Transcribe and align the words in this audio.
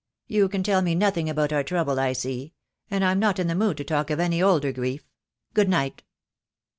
"You 0.25 0.49
can 0.49 0.63
tell 0.63 0.81
me 0.81 0.95
no 0.95 1.11
thing 1.11 1.29
about 1.29 1.53
our 1.53 1.61
trouble, 1.63 1.99
I 1.99 2.13
see; 2.13 2.53
and 2.89 3.05
I 3.05 3.11
am 3.11 3.19
not 3.19 3.37
in 3.37 3.45
the 3.45 3.53
mood 3.53 3.77
to 3.77 3.83
talk 3.83 4.09
of 4.09 4.19
any 4.19 4.41
older 4.41 4.71
grief. 4.71 5.07
Good 5.53 5.69
night." 5.69 6.01